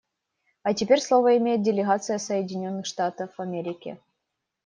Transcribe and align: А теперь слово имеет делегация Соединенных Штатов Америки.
А 0.63 0.73
теперь 0.73 0.99
слово 0.99 1.37
имеет 1.37 1.61
делегация 1.61 2.17
Соединенных 2.17 2.87
Штатов 2.87 3.39
Америки. 3.39 3.99